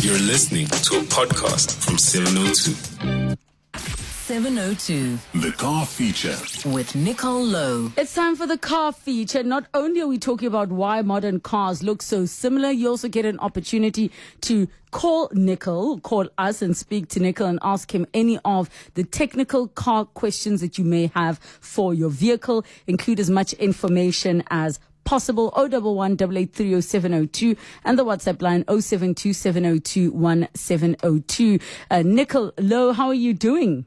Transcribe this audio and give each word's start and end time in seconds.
You're 0.00 0.18
listening 0.18 0.66
to 0.66 0.96
a 0.98 1.02
podcast 1.02 1.74
from 1.84 1.98
702. 1.98 3.36
702 3.76 5.18
The 5.40 5.52
car 5.52 5.86
feature. 5.86 6.36
with 6.70 6.94
Nicol 6.94 7.44
Louw. 7.44 7.92
It's 7.98 8.14
time 8.14 8.36
for 8.36 8.46
the 8.46 8.58
car 8.58 8.92
feature. 8.92 9.42
Not 9.42 9.66
only 9.74 10.00
are 10.00 10.06
we 10.06 10.18
talking 10.18 10.46
about 10.48 10.68
why 10.68 11.02
modern 11.02 11.40
cars 11.40 11.82
look 11.82 12.02
so 12.02 12.26
similar, 12.26 12.70
you 12.70 12.88
also 12.88 13.08
get 13.08 13.24
an 13.24 13.38
opportunity 13.40 14.10
to 14.42 14.68
call 14.90 15.30
Nicol, 15.32 15.98
call 16.00 16.28
us 16.38 16.62
and 16.62 16.76
speak 16.76 17.08
to 17.08 17.20
Nicol 17.20 17.46
and 17.46 17.58
ask 17.62 17.94
him 17.94 18.06
any 18.14 18.38
of 18.44 18.68
the 18.94 19.04
technical 19.04 19.68
car 19.68 20.04
questions 20.04 20.60
that 20.60 20.78
you 20.78 20.84
may 20.84 21.10
have 21.14 21.38
for 21.60 21.92
your 21.94 22.10
vehicle. 22.10 22.64
Include 22.86 23.20
as 23.20 23.30
much 23.30 23.52
information 23.54 24.42
as 24.50 24.78
possible 25.08 25.50
011 25.56 26.12
883 26.20 26.82
0702 26.82 27.56
and 27.84 27.98
the 27.98 28.04
WhatsApp 28.04 28.42
line 28.42 28.62
072 28.68 29.32
702 29.32 30.12
1702. 30.12 31.58
Uh, 31.90 32.02
Nicol 32.04 32.52
Louw, 32.58 32.94
how 32.94 33.06
are 33.06 33.14
you 33.14 33.32
doing? 33.32 33.86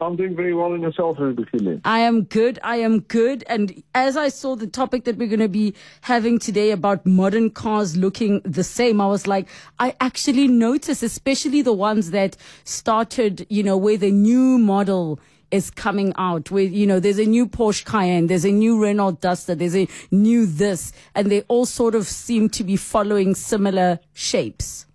I'm 0.00 0.16
doing 0.16 0.34
very 0.34 0.54
well 0.54 0.72
in 0.72 0.80
yourself, 0.80 1.18
Ruby 1.18 1.44
I 1.84 1.98
am 1.98 2.22
good. 2.22 2.58
I 2.62 2.76
am 2.76 3.00
good. 3.00 3.44
And 3.48 3.82
as 3.94 4.16
I 4.16 4.28
saw 4.28 4.56
the 4.56 4.66
topic 4.66 5.04
that 5.04 5.16
we're 5.16 5.28
going 5.28 5.40
to 5.40 5.48
be 5.48 5.74
having 6.00 6.38
today 6.38 6.70
about 6.70 7.04
modern 7.04 7.50
cars 7.50 7.94
looking 7.96 8.40
the 8.44 8.64
same, 8.64 9.02
I 9.02 9.06
was 9.06 9.26
like, 9.26 9.46
I 9.78 9.94
actually 10.00 10.48
noticed, 10.48 11.02
especially 11.02 11.60
the 11.60 11.74
ones 11.74 12.12
that 12.12 12.34
started, 12.64 13.46
you 13.50 13.62
know, 13.62 13.76
where 13.76 13.98
the 13.98 14.12
new 14.12 14.56
model 14.56 15.20
is 15.50 15.70
coming 15.70 16.12
out 16.16 16.50
with, 16.50 16.72
you 16.72 16.86
know, 16.86 17.00
there's 17.00 17.18
a 17.18 17.24
new 17.24 17.46
Porsche 17.46 17.84
Cayenne, 17.84 18.26
there's 18.26 18.44
a 18.44 18.52
new 18.52 18.82
Renault 18.82 19.20
Duster, 19.20 19.54
there's 19.54 19.76
a 19.76 19.88
new 20.10 20.46
this, 20.46 20.92
and 21.14 21.30
they 21.30 21.42
all 21.42 21.66
sort 21.66 21.94
of 21.94 22.06
seem 22.06 22.48
to 22.50 22.64
be 22.64 22.76
following 22.76 23.34
similar 23.34 23.98
shapes. 24.12 24.86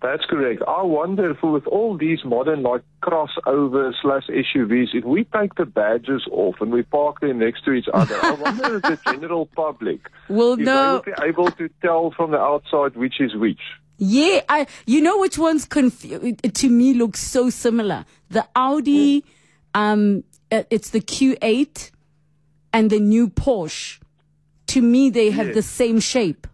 That's 0.00 0.24
correct. 0.26 0.62
I 0.68 0.82
wonder 0.82 1.30
if 1.32 1.42
with 1.42 1.66
all 1.66 1.96
these 1.96 2.20
modern 2.24 2.62
like 2.62 2.82
crossover 3.02 3.92
slash 4.00 4.28
SUVs, 4.28 4.94
if 4.94 5.04
we 5.04 5.24
take 5.24 5.56
the 5.56 5.66
badges 5.66 6.24
off 6.30 6.54
and 6.60 6.70
we 6.70 6.82
park 6.82 7.20
them 7.20 7.40
next 7.40 7.64
to 7.64 7.72
each 7.72 7.88
other, 7.92 8.16
I 8.22 8.32
wonder 8.32 8.76
if 8.76 8.82
the 8.82 8.98
general 9.12 9.46
public 9.46 10.08
will 10.28 10.56
no. 10.56 11.02
they 11.04 11.10
be 11.10 11.28
able 11.28 11.50
to 11.50 11.68
tell 11.82 12.12
from 12.12 12.30
the 12.30 12.38
outside 12.38 12.96
which 12.96 13.20
is 13.20 13.34
which. 13.34 13.60
Yeah, 13.98 14.42
I. 14.48 14.68
You 14.86 15.00
know 15.00 15.18
which 15.18 15.36
ones 15.36 15.64
confu- 15.64 16.32
to 16.36 16.68
me 16.68 16.94
look 16.94 17.16
so 17.16 17.50
similar. 17.50 18.04
The 18.30 18.46
Audi, 18.54 19.24
um, 19.74 20.24
uh, 20.50 20.62
it's 20.70 20.90
the 20.90 21.00
Q8, 21.00 21.90
and 22.72 22.90
the 22.90 23.00
new 23.00 23.28
Porsche. 23.28 23.98
To 24.68 24.82
me, 24.82 25.10
they 25.10 25.30
have 25.30 25.46
Yes. 25.48 25.54
the 25.54 25.62
same 25.62 26.00
shape. 26.00 26.46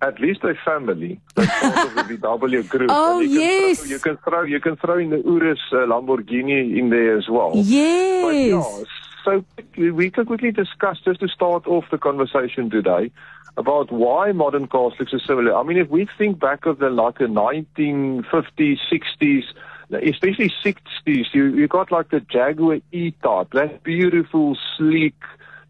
At 0.00 0.18
least 0.20 0.42
a 0.42 0.54
family. 0.64 1.20
That's 1.36 1.50
part 1.60 1.86
of 1.98 2.08
the 2.08 2.16
VW 2.18 2.68
group. 2.68 2.90
Oh, 2.92 3.20
you 3.20 3.28
can 3.28 3.40
yes. 3.40 3.78
Throw, 3.80 3.88
you 3.90 3.98
can 4.00 4.16
throw 4.18 4.42
you 4.42 4.60
can 4.60 4.76
throw 4.76 4.98
in 4.98 5.10
the 5.10 5.18
Urus 5.18 5.60
uh, 5.72 5.76
Lamborghini 5.86 6.76
in 6.78 6.90
there 6.90 7.16
as 7.18 7.28
well. 7.28 7.50
But 7.50 7.64
Yes. 7.66 8.50
yeah, 8.50 8.84
so 9.24 9.44
we 9.76 10.10
can 10.10 10.26
quickly 10.26 10.50
discuss 10.50 10.98
just 11.04 11.20
to 11.20 11.28
start 11.28 11.66
off 11.68 11.84
the 11.92 11.98
conversation 11.98 12.68
today 12.70 13.12
about 13.56 13.92
why 13.92 14.32
modern 14.32 14.66
cars 14.66 14.94
look 14.98 15.08
so 15.08 15.18
similar. 15.18 15.54
I 15.54 15.62
mean, 15.62 15.76
if 15.78 15.88
we 15.88 16.08
think 16.18 16.40
back 16.40 16.66
of 16.66 16.78
the 16.80 16.90
like 16.90 17.18
the 17.18 17.26
1950s, 17.26 18.78
60s, 18.90 19.44
especially 19.92 20.52
60s, 20.64 21.26
you 21.32 21.54
you 21.54 21.68
got 21.68 21.92
like 21.92 22.10
the 22.10 22.20
Jaguar 22.20 22.78
E-Type, 22.92 23.50
that 23.52 23.82
beautiful, 23.82 24.56
sleek 24.76 25.14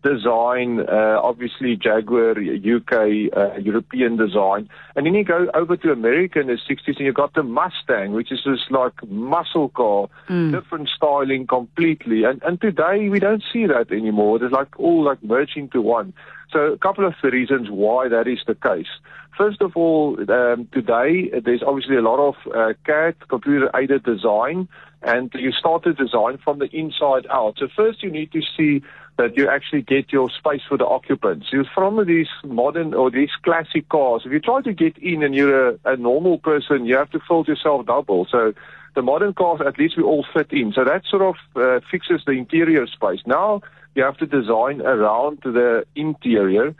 design, 0.02 0.80
uh, 0.80 1.20
obviously 1.22 1.76
Jaguar 1.76 2.32
UK 2.32 2.92
uh, 3.36 3.58
European 3.58 4.16
design, 4.16 4.68
and 4.96 5.06
then 5.06 5.14
you 5.14 5.24
go 5.24 5.48
over 5.54 5.76
to 5.76 5.92
America 5.92 6.40
in 6.40 6.48
the 6.48 6.58
60s 6.68 6.96
and 6.96 7.06
you 7.06 7.12
got 7.12 7.34
the 7.34 7.42
Mustang, 7.42 8.12
which 8.12 8.32
is 8.32 8.40
this 8.44 8.60
like 8.70 8.94
muscle 9.08 9.68
car, 9.70 10.08
different 10.50 10.88
styling 10.88 11.46
completely. 11.46 12.24
And 12.24 12.42
and 12.42 12.60
today 12.60 13.08
we 13.08 13.18
don't 13.20 13.42
see 13.52 13.66
that 13.66 13.92
anymore. 13.92 14.42
It's 14.42 14.52
like 14.52 14.78
all 14.78 15.04
like 15.04 15.22
merging 15.22 15.68
to 15.70 15.80
one. 15.80 16.12
So 16.52 16.72
a 16.72 16.78
couple 16.78 17.06
of 17.06 17.14
the 17.22 17.30
reasons 17.30 17.70
why 17.70 18.08
that 18.08 18.28
is 18.28 18.40
the 18.46 18.54
case. 18.54 18.92
First 19.36 19.62
of 19.62 19.72
all, 19.74 20.18
um, 20.30 20.68
today 20.72 21.30
there's 21.42 21.62
obviously 21.66 21.96
a 21.96 22.02
lot 22.02 22.18
of 22.18 22.34
uh, 22.54 22.74
CAD, 22.84 23.16
computer-aided 23.28 24.04
design, 24.04 24.68
and 25.02 25.32
you 25.34 25.52
start 25.52 25.84
to 25.84 25.94
design 25.94 26.38
from 26.44 26.58
the 26.58 26.66
inside 26.66 27.26
out. 27.30 27.54
So 27.58 27.68
first 27.74 28.02
you 28.02 28.10
need 28.10 28.30
to 28.32 28.42
see 28.56 28.82
that 29.18 29.36
you 29.36 29.48
actually 29.48 29.82
get 29.82 30.12
your 30.12 30.30
space 30.30 30.62
for 30.68 30.78
the 30.78 30.86
occupants. 30.86 31.46
You 31.52 31.64
from 31.74 32.04
these 32.06 32.28
modern 32.44 32.94
or 32.94 33.10
these 33.10 33.30
classic 33.42 33.88
cars, 33.88 34.22
if 34.24 34.32
you 34.32 34.40
try 34.40 34.62
to 34.62 34.72
get 34.72 34.96
in 34.98 35.22
and 35.22 35.34
you're 35.34 35.70
a, 35.70 35.78
a 35.84 35.96
normal 35.96 36.38
person, 36.38 36.86
you 36.86 36.96
have 36.96 37.10
to 37.10 37.20
fold 37.20 37.48
yourself 37.48 37.86
double. 37.86 38.26
So 38.30 38.54
the 38.94 39.02
modern 39.02 39.34
cars, 39.34 39.60
at 39.66 39.78
least 39.78 39.96
we 39.96 40.02
all 40.02 40.24
fit 40.32 40.52
in. 40.52 40.72
So 40.72 40.84
that 40.84 41.02
sort 41.08 41.22
of 41.22 41.36
uh, 41.56 41.80
fixes 41.90 42.22
the 42.26 42.32
interior 42.32 42.86
space. 42.86 43.20
Now 43.26 43.60
you 43.94 44.02
have 44.02 44.16
to 44.18 44.26
design 44.26 44.80
around 44.80 45.40
the 45.42 45.84
interior. 45.94 46.74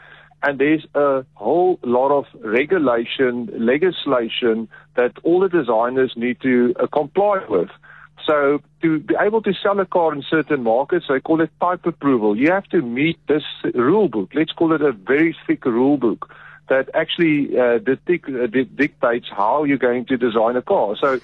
And 0.44 0.58
there's 0.58 0.84
a 0.94 1.24
whole 1.34 1.78
lot 1.84 2.10
of 2.10 2.24
regulation, 2.42 3.48
legislation 3.56 4.68
that 4.96 5.12
all 5.22 5.38
the 5.40 5.48
designers 5.48 6.14
need 6.16 6.40
to 6.40 6.74
uh, 6.80 6.86
comply 6.88 7.44
with. 7.48 7.70
So 8.26 8.62
to 8.82 9.00
be 9.00 9.14
able 9.18 9.42
to 9.42 9.52
sell 9.62 9.78
a 9.80 9.86
car 9.86 10.12
in 10.14 10.22
certain 10.22 10.62
markets, 10.62 11.06
they 11.08 11.20
call 11.20 11.40
it 11.40 11.50
type 11.60 11.84
approval. 11.86 12.36
You 12.36 12.50
have 12.52 12.68
to 12.68 12.80
meet 12.82 13.18
this 13.26 13.42
rule 13.74 14.08
book. 14.08 14.30
Let's 14.34 14.52
call 14.52 14.72
it 14.72 14.82
a 14.82 14.92
very 14.92 15.36
thick 15.46 15.64
rule 15.64 15.96
book 15.96 16.32
that 16.68 16.88
actually 16.94 17.58
uh, 17.58 17.78
dic- 17.78 18.28
uh, 18.28 18.46
dictates 18.46 19.28
how 19.30 19.64
you're 19.64 19.78
going 19.78 20.06
to 20.06 20.16
design 20.16 20.56
a 20.56 20.62
car. 20.62 20.96
So 20.96 21.20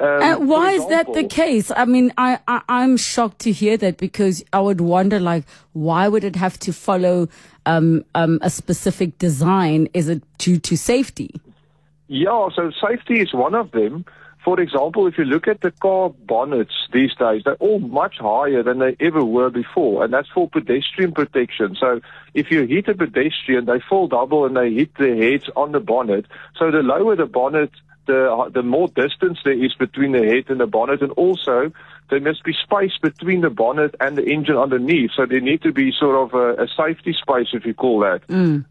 um, 0.00 0.22
Uh, 0.22 0.36
why 0.38 0.72
is 0.72 0.86
that 0.88 1.12
the 1.12 1.26
case? 1.26 1.70
I 1.76 1.84
mean, 1.84 2.12
I, 2.16 2.38
I 2.46 2.62
I'm 2.68 2.96
shocked 2.96 3.40
to 3.40 3.52
hear 3.52 3.76
that 3.76 3.98
because 3.98 4.44
I 4.52 4.60
would 4.60 4.80
wonder, 4.80 5.18
like, 5.20 5.44
why 5.72 6.08
would 6.08 6.24
it 6.24 6.36
have 6.36 6.58
to 6.60 6.72
follow 6.72 7.28
um, 7.66 8.04
um, 8.14 8.38
a 8.42 8.50
specific 8.50 9.18
design? 9.18 9.88
Is 9.92 10.08
it 10.08 10.22
due 10.38 10.58
to 10.58 10.76
safety? 10.76 11.40
Yeah, 12.06 12.48
so 12.56 12.70
safety 12.70 13.20
is 13.20 13.34
one 13.34 13.54
of 13.54 13.70
them. 13.72 14.04
For 14.48 14.58
example, 14.58 15.06
if 15.06 15.18
you 15.18 15.26
look 15.26 15.46
at 15.46 15.60
the 15.60 15.72
car 15.72 16.08
bonnets 16.08 16.72
these 16.90 17.14
days, 17.16 17.42
they're 17.44 17.56
all 17.56 17.80
much 17.80 18.14
higher 18.16 18.62
than 18.62 18.78
they 18.78 18.96
ever 18.98 19.22
were 19.22 19.50
before, 19.50 20.02
and 20.02 20.10
that's 20.10 20.30
for 20.30 20.48
pedestrian 20.48 21.12
protection. 21.12 21.76
So 21.78 22.00
if 22.32 22.50
you 22.50 22.62
hit 22.62 22.88
a 22.88 22.94
pedestrian, 22.94 23.66
they 23.66 23.78
fall 23.86 24.08
double 24.08 24.46
and 24.46 24.56
they 24.56 24.72
hit 24.72 24.94
their 24.94 25.16
heads 25.16 25.50
on 25.54 25.72
the 25.72 25.80
bonnet. 25.80 26.24
So 26.58 26.70
the 26.70 26.78
lower 26.78 27.14
the 27.14 27.26
bonnet, 27.26 27.72
the 28.08 28.50
the 28.52 28.64
more 28.64 28.88
distance 28.88 29.38
there 29.44 29.64
is 29.64 29.72
between 29.74 30.12
the 30.12 30.24
head 30.26 30.46
and 30.48 30.58
the 30.58 30.66
bonnet, 30.66 31.00
and 31.02 31.12
also 31.12 31.70
there 32.10 32.20
must 32.20 32.42
be 32.42 32.54
space 32.54 32.96
between 33.00 33.42
the 33.42 33.50
bonnet 33.50 33.94
and 34.00 34.16
the 34.16 34.24
engine 34.24 34.56
underneath. 34.56 35.10
So 35.14 35.26
there 35.26 35.40
need 35.40 35.62
to 35.62 35.72
be 35.72 35.92
sort 35.92 36.16
of 36.16 36.34
a, 36.34 36.64
a 36.64 36.66
safety 36.68 37.12
space, 37.12 37.48
if 37.52 37.66
you 37.66 37.74
call 37.74 38.00
that. 38.00 38.22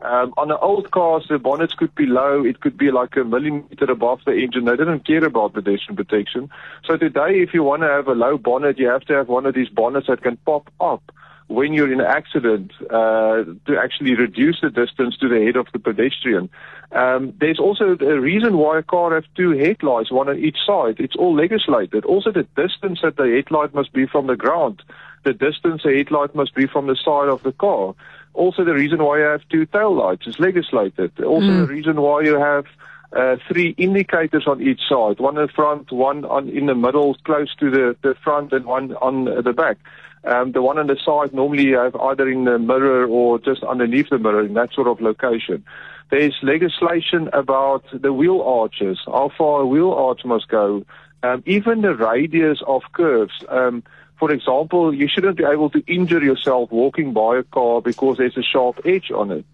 Um, 0.02 0.34
on 0.38 0.48
the 0.48 0.58
old 0.58 0.90
cars, 0.92 1.28
the 1.30 1.38
bonnets 1.38 1.76
could 1.76 1.94
be 1.96 2.08
low. 2.08 2.44
It 2.44 2.60
could 2.60 2.78
be 2.78 2.92
like 2.92 3.16
a 3.16 3.24
millimeter 3.24 3.86
above 3.86 4.22
the 4.26 4.34
engine. 4.34 4.66
They 4.66 4.76
didn't 4.76 5.06
care 5.06 5.24
about 5.24 5.54
pedestrian 5.54 5.96
protection. 5.96 6.50
So 6.86 6.98
today, 6.98 7.42
if 7.42 7.54
you 7.54 7.64
want 7.64 7.84
to 7.84 7.88
have 7.88 8.08
a 8.08 8.14
low 8.14 8.38
bonnet, 8.38 8.80
you 8.80 8.90
have 8.90 9.06
to 9.06 9.14
have 9.14 9.30
one 9.30 9.46
of 9.46 9.54
these 9.54 9.70
bonnets 9.70 10.08
that 10.08 10.24
can 10.24 10.38
pop 10.38 10.72
up 10.82 11.04
when 11.48 11.74
you're 11.74 11.92
in 11.92 12.02
an 12.02 12.06
accident 12.06 12.72
uh, 12.90 13.44
to 13.66 13.78
actually 13.82 14.16
reduce 14.16 14.60
the 14.62 14.70
distance 14.70 15.16
to 15.18 15.30
the 15.30 15.44
head 15.46 15.56
of 15.56 15.68
the 15.72 15.80
pedestrian. 15.80 16.50
Um, 16.92 17.34
there's 17.40 17.60
also 17.60 17.98
a 18.00 18.20
reason 18.20 18.58
why 18.58 18.80
a 18.80 18.84
car 18.84 19.16
has 19.16 19.24
two 19.36 19.52
headlights, 19.52 20.12
one 20.12 20.30
on 20.30 20.38
each 20.38 20.58
side. 20.66 21.00
It's 21.00 21.16
all 21.16 21.36
legislated. 21.36 22.06
Also, 22.06 22.32
the 22.32 22.48
distance 22.56 23.00
that 23.02 23.18
the 23.18 23.30
headlight 23.30 23.74
must 23.74 23.94
be 23.94 24.06
from 24.06 24.28
the 24.28 24.36
ground. 24.36 24.82
The 25.24 25.34
distance 25.34 25.84
the 25.84 25.96
headlight 25.96 26.36
must 26.36 26.54
be 26.54 26.68
from 26.68 26.88
the 26.88 26.96
side 26.96 27.30
of 27.30 27.44
the 27.44 27.54
car. 27.54 27.96
Also, 28.34 28.64
the 28.64 28.74
reason 28.74 29.04
why 29.04 29.18
you 29.18 29.24
have 29.24 29.42
two 29.50 29.66
tail 29.66 29.96
lights 29.96 30.28
is 30.28 30.40
legislated. 30.40 31.12
Also, 31.24 31.48
the 31.48 31.68
reason 31.68 32.00
why 32.00 32.22
you 32.22 32.38
have 32.40 32.66
uh, 33.14 33.38
three 33.48 33.74
indicators 33.78 34.46
on 34.48 34.62
each 34.62 34.82
side, 34.88 35.20
one 35.20 35.38
in 35.38 35.48
the 35.48 35.52
front, 35.52 35.92
one 35.92 36.26
on 36.26 36.50
in 36.50 36.66
the 36.66 36.76
middle, 36.76 37.16
close 37.24 37.54
to 37.60 37.72
the, 37.72 37.96
the 38.02 38.16
front, 38.24 38.52
and 38.54 38.66
one 38.66 38.94
on 38.96 39.26
the 39.26 39.54
back. 39.54 39.78
Um, 40.24 40.52
the 40.52 40.62
one 40.62 40.78
on 40.78 40.88
the 40.88 40.98
side 41.06 41.34
normally 41.34 41.64
you 41.64 41.78
have 41.78 41.96
either 41.96 42.28
in 42.28 42.44
the 42.44 42.60
mirror 42.60 43.06
or 43.06 43.40
just 43.40 43.64
underneath 43.64 44.10
the 44.10 44.18
mirror 44.18 44.46
in 44.46 44.56
that 44.56 44.74
sort 44.74 44.88
of 44.88 45.00
location. 45.00 45.64
There's 46.10 46.36
legislation 46.42 47.30
about 47.34 47.84
the 47.94 48.12
wheel 48.12 48.42
arches, 48.42 49.00
how 49.06 49.32
far 49.38 49.62
a 49.62 49.66
wheel 49.66 49.92
arch 49.92 50.26
must 50.26 50.48
go, 50.50 50.86
um, 51.24 51.44
even 51.46 51.82
the 51.82 51.96
radius 51.96 52.60
of 52.66 52.82
curves. 52.94 53.34
Um, 53.50 53.84
for 54.20 54.32
example, 54.32 54.94
you 54.94 55.08
shouldn't 55.08 55.38
be 55.38 55.44
able 55.44 55.70
to 55.70 55.84
injure 55.86 56.24
yourself 56.24 56.72
walking 56.72 57.14
by 57.14 57.38
a 57.38 57.44
car 57.44 57.82
because 57.82 58.18
there's 58.18 58.38
a 58.38 58.44
sharp 58.44 58.82
edge 58.86 59.12
on 59.12 59.32
it. 59.32 59.46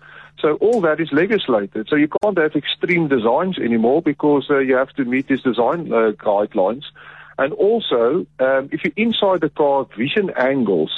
So 0.44 0.56
all 0.56 0.82
that 0.82 1.00
is 1.00 1.08
legislated. 1.14 1.88
So 1.90 1.96
you 1.96 2.10
can't 2.22 2.38
have 2.38 2.54
extreme 2.54 3.08
designs 3.08 3.58
anymore 3.58 4.02
because 4.02 4.48
uh, 4.50 4.58
you 4.58 4.76
have 4.76 4.92
to 4.98 5.06
meet 5.06 5.30
these 5.30 5.42
design 5.42 5.92
uh, 5.92 6.12
guidelines. 6.12 6.84
And 7.38 7.54
also, 7.54 8.28
um, 8.40 8.70
if 8.74 8.84
you're 8.84 8.94
inside 8.98 9.40
the 9.40 9.50
car, 9.50 9.88
vision 9.98 10.32
angles 10.38 10.92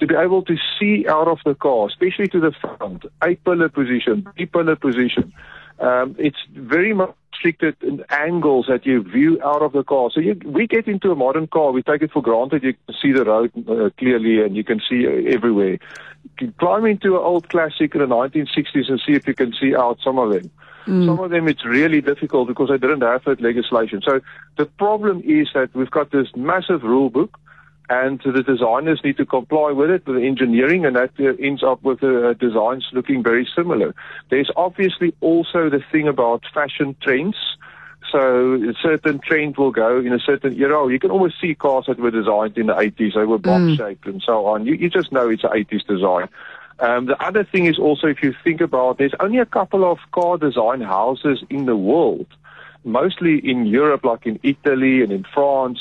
to 0.00 0.06
be 0.08 0.16
able 0.16 0.42
to 0.42 0.56
see 0.78 1.06
out 1.08 1.28
of 1.28 1.38
the 1.44 1.54
car, 1.54 1.86
especially 1.86 2.26
to 2.28 2.40
the 2.40 2.52
front, 2.60 3.04
A 3.22 3.36
pillar 3.36 3.68
position, 3.68 4.26
B 4.36 4.46
pillar 4.46 4.74
position. 4.74 5.32
Um, 5.78 6.16
it's 6.18 6.38
very 6.52 6.92
much 6.92 7.14
restricted 7.44 8.04
angles 8.10 8.66
that 8.68 8.86
you 8.86 9.02
view 9.02 9.40
out 9.42 9.62
of 9.62 9.72
the 9.72 9.84
car. 9.84 10.10
So 10.12 10.20
you, 10.20 10.38
we 10.44 10.66
get 10.66 10.86
into 10.86 11.10
a 11.10 11.14
modern 11.14 11.46
car, 11.46 11.72
we 11.72 11.82
take 11.82 12.02
it 12.02 12.12
for 12.12 12.22
granted 12.22 12.62
you 12.62 12.74
can 12.74 12.94
see 13.00 13.12
the 13.12 13.24
road 13.24 13.52
uh, 13.68 13.90
clearly 13.98 14.42
and 14.42 14.56
you 14.56 14.64
can 14.64 14.80
see 14.88 15.06
everywhere. 15.06 15.78
You 16.40 16.52
climb 16.58 16.86
into 16.86 17.16
an 17.16 17.22
old 17.22 17.48
classic 17.48 17.94
in 17.94 18.00
the 18.00 18.06
1960s 18.06 18.88
and 18.88 19.00
see 19.04 19.12
if 19.12 19.26
you 19.26 19.34
can 19.34 19.52
see 19.52 19.74
out 19.74 19.98
some 20.02 20.18
of 20.18 20.32
them. 20.32 20.50
Mm. 20.86 21.06
Some 21.06 21.20
of 21.20 21.30
them 21.30 21.48
it's 21.48 21.64
really 21.64 22.00
difficult 22.00 22.48
because 22.48 22.68
they 22.68 22.78
didn't 22.78 23.02
have 23.02 23.24
that 23.24 23.40
legislation. 23.40 24.00
So 24.04 24.20
the 24.56 24.66
problem 24.66 25.22
is 25.24 25.48
that 25.54 25.74
we've 25.74 25.90
got 25.90 26.10
this 26.10 26.28
massive 26.36 26.82
rule 26.82 27.10
book 27.10 27.38
and 27.90 28.20
the 28.24 28.42
designers 28.42 29.00
need 29.02 29.16
to 29.16 29.24
comply 29.24 29.72
with 29.72 29.90
it, 29.90 30.06
with 30.06 30.16
the 30.16 30.26
engineering, 30.26 30.84
and 30.84 30.96
that 30.96 31.10
uh, 31.18 31.32
ends 31.42 31.62
up 31.62 31.82
with 31.82 32.00
the 32.00 32.30
uh, 32.30 32.32
designs 32.34 32.86
looking 32.92 33.22
very 33.22 33.48
similar. 33.56 33.94
There's 34.30 34.50
obviously 34.56 35.14
also 35.20 35.70
the 35.70 35.82
thing 35.90 36.06
about 36.06 36.44
fashion 36.52 36.96
trends. 37.02 37.36
So 38.12 38.54
a 38.54 38.74
certain 38.82 39.20
trend 39.20 39.56
will 39.56 39.70
go 39.70 39.98
in 39.98 40.12
a 40.12 40.18
certain 40.18 40.58
era. 40.58 40.90
You 40.90 40.98
can 40.98 41.10
almost 41.10 41.40
see 41.40 41.54
cars 41.54 41.86
that 41.88 41.98
were 41.98 42.10
designed 42.10 42.56
in 42.56 42.66
the 42.66 42.74
80s. 42.74 43.14
They 43.14 43.24
were 43.24 43.38
box 43.38 43.76
shaped 43.76 44.04
mm. 44.04 44.12
and 44.12 44.22
so 44.24 44.46
on. 44.46 44.64
You, 44.64 44.74
you 44.74 44.88
just 44.88 45.12
know 45.12 45.28
it's 45.28 45.44
an 45.44 45.50
80s 45.50 45.86
design. 45.86 46.28
Um, 46.80 47.06
the 47.06 47.22
other 47.22 47.44
thing 47.44 47.66
is 47.66 47.78
also 47.78 48.06
if 48.06 48.22
you 48.22 48.34
think 48.44 48.60
about, 48.60 48.98
there's 48.98 49.14
only 49.20 49.38
a 49.38 49.46
couple 49.46 49.90
of 49.90 49.98
car 50.12 50.38
design 50.38 50.80
houses 50.80 51.42
in 51.50 51.66
the 51.66 51.76
world, 51.76 52.26
mostly 52.84 53.38
in 53.38 53.66
Europe, 53.66 54.04
like 54.04 54.26
in 54.26 54.38
Italy 54.42 55.02
and 55.02 55.12
in 55.12 55.24
France 55.34 55.80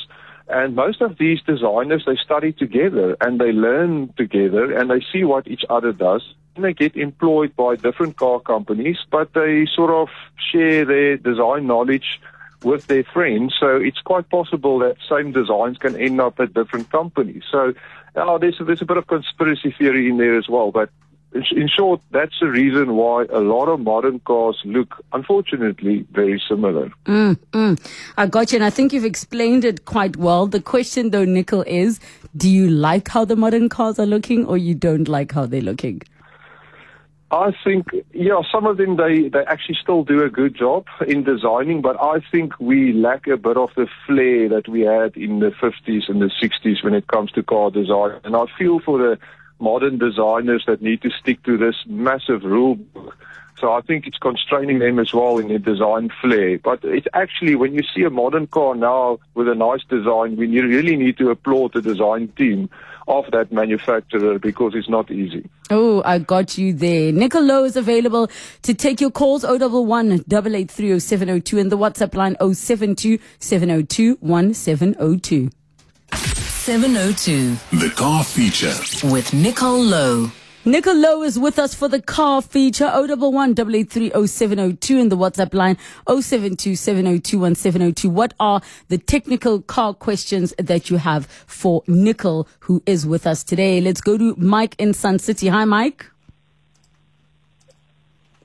and 0.49 0.75
most 0.75 1.01
of 1.01 1.17
these 1.17 1.41
designers, 1.41 2.03
they 2.05 2.15
study 2.15 2.53
together 2.53 3.17
and 3.19 3.39
they 3.39 3.51
learn 3.51 4.13
together 4.17 4.77
and 4.77 4.89
they 4.89 5.03
see 5.11 5.23
what 5.23 5.47
each 5.47 5.65
other 5.69 5.91
does. 5.91 6.21
And 6.55 6.63
they 6.63 6.73
get 6.73 6.95
employed 6.95 7.55
by 7.55 7.75
different 7.75 8.15
car 8.15 8.39
companies, 8.39 8.97
but 9.11 9.33
they 9.33 9.67
sort 9.75 9.91
of 9.91 10.09
share 10.51 10.85
their 10.85 11.17
design 11.17 11.67
knowledge 11.67 12.19
with 12.63 12.87
their 12.87 13.03
friends. 13.03 13.55
So 13.59 13.75
it's 13.75 13.99
quite 14.01 14.29
possible 14.29 14.79
that 14.79 14.97
same 15.07 15.31
designs 15.31 15.77
can 15.77 15.95
end 15.95 16.19
up 16.21 16.39
at 16.39 16.53
different 16.53 16.89
companies. 16.91 17.43
So 17.51 17.73
there's, 18.15 18.55
there's 18.59 18.81
a 18.81 18.85
bit 18.85 18.97
of 18.97 19.05
conspiracy 19.07 19.75
theory 19.77 20.09
in 20.09 20.17
there 20.17 20.37
as 20.37 20.47
well, 20.49 20.71
but 20.71 20.89
in 21.33 21.67
short, 21.67 22.01
that's 22.11 22.39
the 22.39 22.47
reason 22.47 22.95
why 22.95 23.25
a 23.31 23.39
lot 23.39 23.67
of 23.67 23.79
modern 23.79 24.19
cars 24.19 24.59
look, 24.65 25.03
unfortunately, 25.13 26.05
very 26.11 26.41
similar. 26.47 26.89
Mm, 27.05 27.37
mm. 27.51 27.91
I 28.17 28.27
got 28.27 28.51
you, 28.51 28.57
and 28.57 28.63
I 28.63 28.69
think 28.69 28.93
you've 28.93 29.05
explained 29.05 29.65
it 29.65 29.85
quite 29.85 30.15
well. 30.17 30.47
The 30.47 30.61
question, 30.61 31.11
though, 31.11 31.25
Nicol, 31.25 31.63
is 31.67 31.99
do 32.35 32.49
you 32.49 32.69
like 32.69 33.09
how 33.09 33.25
the 33.25 33.35
modern 33.35 33.69
cars 33.69 33.99
are 33.99 34.05
looking, 34.05 34.45
or 34.45 34.57
you 34.57 34.73
don't 34.73 35.07
like 35.07 35.31
how 35.33 35.45
they're 35.45 35.61
looking? 35.61 36.01
I 37.29 37.51
think, 37.61 37.87
yeah, 38.13 38.39
some 38.49 38.65
of 38.65 38.77
them 38.77 38.95
they, 38.95 39.27
they 39.27 39.43
actually 39.47 39.77
still 39.81 40.05
do 40.05 40.23
a 40.23 40.29
good 40.29 40.55
job 40.55 40.85
in 41.05 41.25
designing, 41.25 41.81
but 41.81 42.01
I 42.01 42.21
think 42.31 42.57
we 42.57 42.93
lack 42.93 43.27
a 43.27 43.35
bit 43.35 43.57
of 43.57 43.69
the 43.75 43.87
flair 44.05 44.47
that 44.47 44.69
we 44.69 44.81
had 44.81 45.17
in 45.17 45.39
the 45.39 45.51
50s 45.51 46.07
and 46.07 46.21
the 46.21 46.31
60s 46.41 46.83
when 46.85 46.93
it 46.93 47.07
comes 47.07 47.31
to 47.33 47.43
car 47.43 47.69
design. 47.69 48.21
And 48.23 48.33
I 48.33 48.45
feel 48.57 48.79
for 48.79 48.97
the 48.97 49.19
modern 49.59 49.97
designers 49.97 50.63
that 50.67 50.81
need 50.81 51.01
to 51.01 51.09
stick 51.09 51.43
to 51.43 51.57
this 51.57 51.75
massive 51.87 52.43
rule 52.43 52.75
book. 52.75 53.15
So 53.59 53.73
I 53.73 53.81
think 53.81 54.05
it's 54.05 54.19
constraining 54.19 54.79
them 54.79 54.99
as 54.99 55.13
well 55.13 55.39
in 55.39 55.47
their 55.47 55.57
design 55.57 56.11
flair. 56.21 56.59
But 56.59 56.83
it's 56.83 57.07
actually, 57.13 57.55
when 57.55 57.73
you 57.73 57.81
see 57.95 58.03
a 58.03 58.09
modern 58.09 58.45
car 58.45 58.75
now 58.75 59.17
with 59.33 59.47
a 59.47 59.55
nice 59.55 59.83
design, 59.89 60.35
we 60.35 60.47
really 60.61 60.95
need 60.95 61.17
to 61.17 61.31
applaud 61.31 61.73
the 61.73 61.81
design 61.81 62.27
team 62.37 62.69
of 63.07 63.25
that 63.31 63.51
manufacturer 63.51 64.37
because 64.37 64.75
it's 64.75 64.89
not 64.89 65.09
easy. 65.09 65.49
Oh, 65.71 66.03
I 66.05 66.19
got 66.19 66.57
you 66.57 66.73
there. 66.73 67.11
Nicol 67.11 67.41
Louw 67.41 67.65
is 67.65 67.75
available 67.75 68.29
to 68.61 68.73
take 68.73 69.01
your 69.01 69.11
calls 69.11 69.43
011 69.43 70.25
883 70.29 70.99
0702 70.99 71.57
and 71.57 71.71
the 71.71 71.77
WhatsApp 71.77 72.13
line 72.13 72.35
072 72.53 73.17
702 73.39 74.17
1702. 74.19 75.49
702. 76.67 77.55
The 77.79 77.89
Car 77.95 78.25
Feature. 78.25 78.73
With 79.09 79.33
Nicol 79.33 79.79
Louw. 79.79 80.29
Nicol 80.65 80.95
Louw 80.95 81.25
is 81.25 81.39
with 81.39 81.57
us 81.59 81.73
for 81.73 81.87
the 81.87 82.01
car 82.01 82.41
feature 82.41 82.91
011 82.93 83.55
8830702 83.55 84.99
in 84.99 85.07
the 85.07 85.15
WhatsApp 85.15 85.53
line 85.53 85.77
0727021702. 86.07 88.11
What 88.11 88.33
are 88.41 88.59
the 88.89 88.97
technical 88.97 89.61
car 89.61 89.93
questions 89.93 90.53
that 90.57 90.89
you 90.89 90.97
have 90.97 91.27
for 91.27 91.83
Nicol, 91.87 92.49
who 92.59 92.83
is 92.85 93.07
with 93.07 93.25
us 93.25 93.45
today? 93.45 93.79
Let's 93.79 94.01
go 94.01 94.17
to 94.17 94.35
Mike 94.35 94.75
in 94.77 94.93
Sun 94.93 95.19
City. 95.19 95.47
Hi, 95.47 95.63
Mike. 95.63 96.05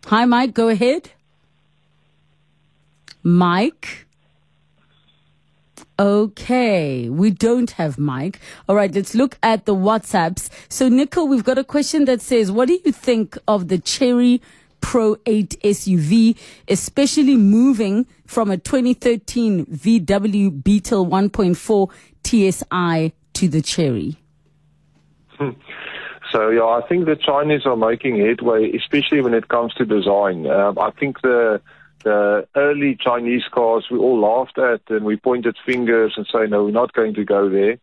Hi, 0.06 0.26
Mike. 0.26 0.54
Go 0.54 0.68
ahead. 0.68 1.10
Mike. 3.24 4.06
Okay, 5.98 7.08
we 7.08 7.30
don't 7.30 7.70
have 7.72 7.98
Mike. 7.98 8.40
All 8.68 8.74
right, 8.74 8.92
let's 8.94 9.14
look 9.14 9.38
at 9.42 9.66
the 9.66 9.74
WhatsApps. 9.74 10.48
So, 10.68 10.88
Nicol, 10.88 11.28
we've 11.28 11.44
got 11.44 11.58
a 11.58 11.64
question 11.64 12.06
that 12.06 12.20
says, 12.20 12.50
What 12.50 12.68
do 12.68 12.78
you 12.84 12.92
think 12.92 13.36
of 13.46 13.68
the 13.68 13.78
Chery 13.78 14.40
Pro 14.80 15.16
8 15.26 15.56
SUV, 15.62 16.36
especially 16.66 17.36
moving 17.36 18.06
from 18.26 18.50
a 18.50 18.56
2013 18.56 19.66
VW 19.66 20.64
Beetle 20.64 21.06
1.4 21.06 21.90
TSI 22.24 23.12
to 23.34 23.48
the 23.48 23.62
Chery? 23.62 24.16
So 26.32 26.48
yeah, 26.48 26.64
I 26.64 26.80
think 26.88 27.04
the 27.04 27.14
Chinese 27.14 27.66
are 27.66 27.76
making 27.76 28.18
headway, 28.18 28.72
especially 28.74 29.20
when 29.20 29.34
it 29.34 29.48
comes 29.48 29.74
to 29.74 29.84
design. 29.84 30.46
Um, 30.46 30.78
I 30.78 30.90
think 30.92 31.20
the 31.20 31.60
the 32.04 32.46
early 32.56 32.96
Chinese 32.98 33.44
cars 33.50 33.86
we 33.90 33.98
all 33.98 34.20
laughed 34.20 34.58
at 34.58 34.82
and 34.88 35.04
we 35.04 35.16
pointed 35.16 35.56
fingers 35.64 36.14
and 36.16 36.26
say, 36.26 36.46
no, 36.46 36.64
we're 36.64 36.70
not 36.70 36.92
going 36.92 37.14
to 37.14 37.24
go 37.24 37.48
there. 37.48 37.78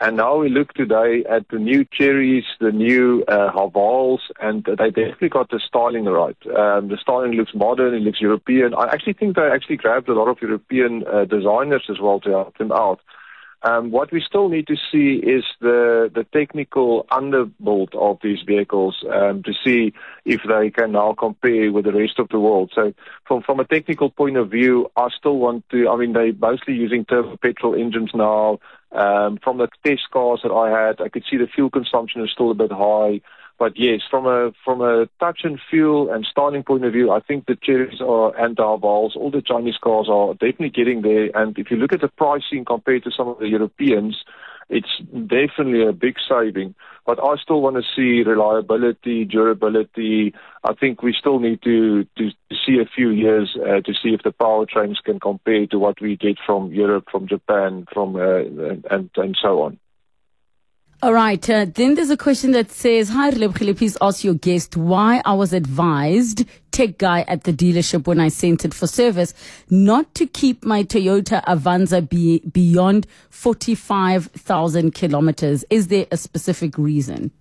And 0.00 0.16
now 0.16 0.36
we 0.36 0.48
look 0.48 0.74
today 0.74 1.24
at 1.30 1.48
the 1.48 1.58
new 1.58 1.84
Cherys, 1.84 2.44
the 2.60 2.72
new 2.72 3.24
uh, 3.28 3.52
Havals, 3.52 4.18
and 4.40 4.64
they 4.64 4.90
definitely 4.90 5.28
got 5.28 5.50
the 5.50 5.60
styling 5.64 6.06
right. 6.06 6.36
Um, 6.46 6.88
the 6.88 6.98
styling 7.00 7.32
looks 7.32 7.52
modern, 7.54 7.94
it 7.94 8.00
looks 8.00 8.20
European. 8.20 8.74
I 8.74 8.88
actually 8.92 9.12
think 9.12 9.36
they 9.36 9.42
actually 9.42 9.76
grabbed 9.76 10.08
a 10.08 10.14
lot 10.14 10.28
of 10.28 10.42
European 10.42 11.04
uh, 11.06 11.26
designers 11.26 11.84
as 11.88 12.00
well 12.00 12.18
to 12.20 12.30
help 12.30 12.58
them 12.58 12.72
out. 12.72 13.00
Um, 13.64 13.90
what 13.90 14.12
we 14.12 14.20
still 14.20 14.50
need 14.50 14.66
to 14.66 14.76
see 14.92 15.14
is 15.14 15.42
the, 15.58 16.10
the 16.14 16.24
technical 16.24 17.06
underbuild 17.10 17.94
of 17.94 18.18
these 18.22 18.40
vehicles 18.46 19.02
um, 19.10 19.42
to 19.42 19.52
see 19.64 19.94
if 20.26 20.42
they 20.46 20.68
can 20.68 20.92
now 20.92 21.14
compare 21.18 21.72
with 21.72 21.86
the 21.86 21.92
rest 21.92 22.18
of 22.18 22.28
the 22.28 22.38
world. 22.38 22.72
So 22.74 22.92
from, 23.26 23.42
from 23.42 23.60
a 23.60 23.64
technical 23.64 24.10
point 24.10 24.36
of 24.36 24.50
view, 24.50 24.90
I 24.96 25.08
still 25.18 25.38
want 25.38 25.66
to, 25.70 25.88
I 25.88 25.96
mean, 25.96 26.12
they're 26.12 26.34
mostly 26.34 26.74
using 26.74 27.06
turbo 27.06 27.38
petrol 27.38 27.74
engines 27.74 28.10
now. 28.12 28.58
Um, 28.92 29.38
from 29.42 29.56
the 29.56 29.68
test 29.84 30.02
cars 30.12 30.40
that 30.42 30.52
I 30.52 30.68
had, 30.70 31.00
I 31.00 31.08
could 31.08 31.24
see 31.28 31.38
the 31.38 31.46
fuel 31.46 31.70
consumption 31.70 32.22
is 32.22 32.30
still 32.30 32.50
a 32.50 32.54
bit 32.54 32.70
high. 32.70 33.22
But 33.58 33.78
yes, 33.78 34.00
from 34.10 34.26
a 34.26 34.52
from 34.64 34.80
a 34.80 35.06
touch 35.20 35.40
and 35.44 35.60
feel 35.70 36.10
and 36.10 36.26
styling 36.26 36.64
point 36.64 36.84
of 36.84 36.92
view, 36.92 37.12
I 37.12 37.20
think 37.20 37.46
the 37.46 37.54
Cherys 37.54 38.00
are 38.00 38.36
and 38.36 38.58
all 38.58 39.30
the 39.32 39.42
Chinese 39.42 39.78
cars 39.80 40.08
are 40.10 40.34
definitely 40.34 40.70
getting 40.70 41.02
there. 41.02 41.30
And 41.34 41.56
if 41.58 41.70
you 41.70 41.76
look 41.76 41.92
at 41.92 42.00
the 42.00 42.08
pricing 42.08 42.64
compared 42.64 43.04
to 43.04 43.12
some 43.12 43.28
of 43.28 43.38
the 43.38 43.48
Europeans, 43.48 44.24
it's 44.68 44.98
definitely 45.12 45.86
a 45.86 45.92
big 45.92 46.16
saving. 46.28 46.74
But 47.06 47.22
I 47.22 47.36
still 47.36 47.60
want 47.60 47.76
to 47.76 47.82
see 47.94 48.28
reliability, 48.28 49.24
durability. 49.24 50.34
I 50.64 50.72
think 50.74 51.02
we 51.02 51.12
still 51.12 51.38
need 51.38 51.62
to 51.62 52.04
to, 52.16 52.30
to 52.30 52.56
see 52.66 52.78
a 52.80 52.86
few 52.86 53.10
years 53.10 53.56
uh, 53.56 53.82
to 53.82 53.92
see 53.92 54.14
if 54.14 54.22
the 54.24 54.32
powertrains 54.32 54.96
can 55.04 55.20
compare 55.20 55.66
to 55.68 55.78
what 55.78 56.00
we 56.00 56.16
get 56.16 56.38
from 56.44 56.72
Europe, 56.72 57.04
from 57.10 57.28
Japan, 57.28 57.86
from 57.92 58.16
uh, 58.16 58.44
and 58.90 59.10
and 59.16 59.38
so 59.40 59.62
on. 59.62 59.78
All 61.04 61.12
right. 61.12 61.50
Uh, 61.50 61.66
then 61.66 61.96
there's 61.96 62.08
a 62.08 62.16
question 62.16 62.52
that 62.52 62.70
says, 62.70 63.10
Hi, 63.10 63.30
Relebogile, 63.30 63.76
please 63.76 63.94
ask 64.00 64.24
your 64.24 64.32
guest 64.32 64.74
why 64.74 65.20
I 65.26 65.34
was 65.34 65.52
advised, 65.52 66.46
tech 66.70 66.96
guy 66.96 67.26
at 67.28 67.44
the 67.44 67.52
dealership 67.52 68.06
when 68.06 68.18
I 68.18 68.28
sent 68.28 68.64
it 68.64 68.72
for 68.72 68.86
service, 68.86 69.34
not 69.68 70.14
to 70.14 70.26
keep 70.26 70.64
my 70.64 70.82
Toyota 70.82 71.44
Avanza 71.44 72.08
be 72.08 72.38
beyond 72.50 73.06
45,000 73.28 74.94
kilometers. 74.94 75.62
Is 75.68 75.88
there 75.88 76.06
a 76.10 76.16
specific 76.16 76.78
reason? 76.78 77.32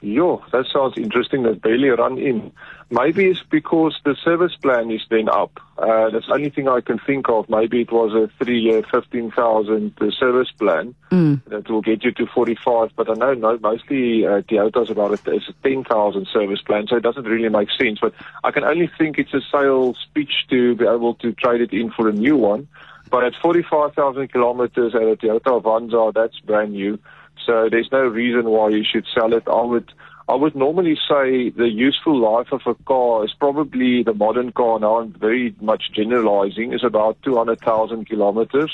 Yeah, 0.00 0.36
that 0.52 0.64
sounds 0.72 0.94
interesting. 0.96 1.42
That 1.42 1.60
barely 1.60 1.90
run 1.90 2.16
in. 2.16 2.50
Maybe 2.92 3.26
it's 3.26 3.42
because 3.44 3.96
the 4.04 4.16
service 4.16 4.56
plan 4.56 4.90
is 4.90 5.02
then 5.08 5.28
up. 5.28 5.60
Uh, 5.78 6.10
that's 6.10 6.26
the 6.26 6.32
only 6.32 6.50
thing 6.50 6.68
I 6.68 6.80
can 6.80 6.98
think 6.98 7.28
of. 7.28 7.48
Maybe 7.48 7.82
it 7.82 7.92
was 7.92 8.12
a 8.12 8.28
three-year, 8.42 8.82
15,000 8.90 9.92
uh, 10.00 10.10
service 10.10 10.50
plan 10.58 10.96
mm. 11.12 11.40
that 11.44 11.70
will 11.70 11.82
get 11.82 12.02
you 12.02 12.10
to 12.10 12.26
45. 12.26 12.90
But 12.96 13.08
I 13.08 13.14
know 13.14 13.34
no, 13.34 13.58
mostly 13.58 14.26
uh, 14.26 14.40
Toyota's 14.42 14.90
about 14.90 15.12
it. 15.12 15.20
It's 15.26 15.48
a 15.48 15.52
10,000 15.62 16.26
service 16.32 16.62
plan, 16.62 16.88
so 16.88 16.96
it 16.96 17.04
doesn't 17.04 17.24
really 17.24 17.48
make 17.48 17.68
sense. 17.80 18.00
But 18.00 18.12
I 18.42 18.50
can 18.50 18.64
only 18.64 18.90
think 18.98 19.18
it's 19.18 19.34
a 19.34 19.40
sales 19.52 19.96
pitch 20.12 20.46
to 20.50 20.74
be 20.74 20.84
able 20.84 21.14
to 21.14 21.32
trade 21.32 21.60
it 21.60 21.72
in 21.72 21.92
for 21.92 22.08
a 22.08 22.12
new 22.12 22.36
one. 22.36 22.66
But 23.08 23.22
at 23.22 23.34
45,000 23.40 24.32
kilometers 24.32 24.96
at 24.96 25.02
a 25.02 25.16
Toyota 25.16 25.62
Avanza, 25.62 26.12
that's 26.12 26.40
brand 26.40 26.72
new. 26.72 26.98
So 27.46 27.68
there's 27.70 27.90
no 27.92 28.02
reason 28.02 28.50
why 28.50 28.70
you 28.70 28.84
should 28.84 29.06
sell 29.14 29.32
it. 29.32 29.44
I 29.46 29.62
would 29.62 29.92
I 30.30 30.36
would 30.36 30.54
normally 30.54 30.96
say 31.08 31.50
the 31.50 31.68
useful 31.68 32.16
life 32.16 32.52
of 32.52 32.60
a 32.64 32.74
car 32.84 33.24
is 33.24 33.34
probably 33.34 34.04
the 34.04 34.14
modern 34.14 34.52
car. 34.52 34.78
Now 34.78 35.00
I'm 35.00 35.12
very 35.12 35.56
much 35.60 35.90
generalizing. 35.92 36.72
Is 36.72 36.84
about 36.84 37.20
200,000 37.24 38.08
kilometers. 38.08 38.70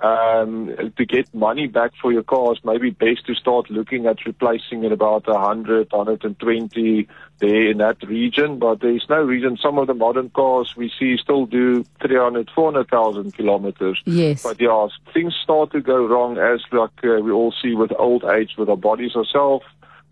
Um, 0.00 0.76
to 0.98 1.06
get 1.06 1.32
money 1.32 1.66
back 1.66 1.92
for 2.02 2.12
your 2.12 2.24
cars, 2.24 2.58
maybe 2.64 2.90
best 2.90 3.24
to 3.26 3.34
start 3.34 3.70
looking 3.70 4.04
at 4.04 4.26
replacing 4.26 4.84
it 4.84 4.92
about 4.92 5.26
100, 5.26 5.90
120 5.90 7.08
there 7.38 7.70
in 7.70 7.78
that 7.78 8.02
region. 8.02 8.58
But 8.58 8.80
there's 8.80 9.06
no 9.08 9.22
reason 9.22 9.56
some 9.56 9.78
of 9.78 9.86
the 9.86 9.94
modern 9.94 10.28
cars 10.30 10.74
we 10.76 10.92
see 10.98 11.16
still 11.16 11.46
do 11.46 11.84
300, 12.02 12.50
400,000 12.54 13.32
kilometers. 13.34 14.02
Yes. 14.04 14.42
But 14.42 14.60
yeah, 14.60 14.88
things 15.14 15.34
start 15.42 15.72
to 15.72 15.80
go 15.80 16.04
wrong 16.04 16.36
as 16.36 16.60
like 16.72 16.90
uh, 17.02 17.22
we 17.22 17.30
all 17.30 17.54
see 17.62 17.74
with 17.74 17.92
old 17.98 18.24
age 18.24 18.56
with 18.58 18.68
our 18.68 18.76
bodies 18.76 19.16
ourselves. 19.16 19.64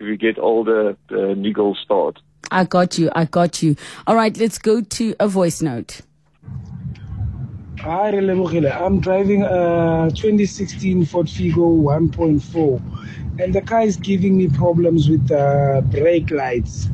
If 0.03 0.09
we 0.09 0.17
get 0.17 0.37
older, 0.37 0.97
the 1.11 1.37
niggles 1.37 1.77
start. 1.77 2.19
I 2.51 2.65
got 2.65 2.99
you. 2.99 3.09
I 3.15 3.25
got 3.25 3.63
you. 3.63 3.77
All 4.05 4.17
right, 4.17 4.37
let's 4.37 4.59
go 4.59 4.81
to 4.81 5.15
a 5.21 5.29
voice 5.29 5.63
note. 5.63 6.01
Hi, 7.79 8.11
Relebogile. 8.11 8.75
I'm 8.83 8.99
driving 8.99 9.45
uh, 9.45 10.09
a 10.11 10.13
2016 10.13 11.05
Ford 11.05 11.29
Figo 11.29 11.81
1.4, 12.11 13.41
and 13.41 13.55
the 13.55 13.63
car 13.63 13.83
is 13.83 13.97
giving 13.97 14.37
me 14.37 14.49
problems 14.49 15.09
with 15.09 15.29
the 15.29 15.87
brake 15.93 16.33
lights. 16.33 16.89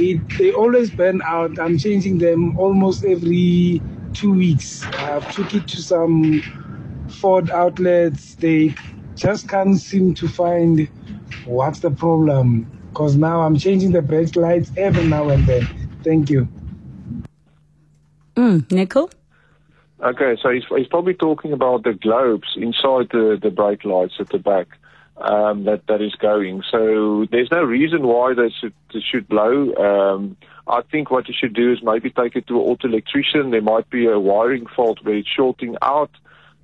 It, 0.00 0.28
they 0.36 0.50
always 0.50 0.90
burn 0.90 1.22
out. 1.24 1.60
I'm 1.60 1.78
changing 1.78 2.18
them 2.18 2.58
almost 2.58 3.04
every 3.04 3.80
two 4.14 4.32
weeks. 4.32 4.84
I've 4.84 5.32
took 5.32 5.54
it 5.54 5.68
to 5.68 5.80
some 5.80 6.42
Ford 7.08 7.50
outlets. 7.52 8.34
They 8.34 8.74
just 9.14 9.48
can't 9.48 9.78
seem 9.78 10.14
to 10.14 10.26
find 10.26 10.88
what's 11.44 11.80
the 11.80 11.90
problem. 11.90 12.70
Because 12.90 13.16
now 13.16 13.42
I'm 13.42 13.56
changing 13.56 13.92
the 13.92 14.02
brake 14.02 14.36
lights 14.36 14.70
every 14.76 15.06
now 15.06 15.28
and 15.30 15.46
then. 15.46 15.66
Thank 16.04 16.28
you. 16.28 16.46
Mm, 18.36 18.70
Nicol? 18.70 19.10
Okay, 20.02 20.36
so 20.42 20.50
he's, 20.50 20.64
he's 20.76 20.88
probably 20.88 21.14
talking 21.14 21.52
about 21.52 21.84
the 21.84 21.92
globes 21.92 22.48
inside 22.56 23.08
the, 23.12 23.38
the 23.40 23.50
brake 23.50 23.84
lights 23.84 24.14
at 24.18 24.30
the 24.30 24.38
back 24.38 24.66
um, 25.18 25.64
that, 25.64 25.86
that 25.86 26.02
is 26.02 26.14
going. 26.16 26.62
So 26.70 27.26
there's 27.30 27.50
no 27.50 27.62
reason 27.62 28.06
why 28.06 28.34
they 28.34 28.50
should, 28.50 28.74
they 28.92 29.00
should 29.00 29.28
blow. 29.28 29.72
Um, 29.74 30.36
I 30.66 30.82
think 30.90 31.10
what 31.10 31.28
you 31.28 31.34
should 31.38 31.54
do 31.54 31.72
is 31.72 31.78
maybe 31.82 32.10
take 32.10 32.36
it 32.36 32.46
to 32.48 32.54
an 32.54 32.66
auto 32.66 32.88
electrician. 32.88 33.50
There 33.50 33.62
might 33.62 33.88
be 33.90 34.06
a 34.06 34.18
wiring 34.18 34.66
fault 34.66 34.98
where 35.02 35.16
it's 35.16 35.28
shorting 35.28 35.76
out. 35.82 36.10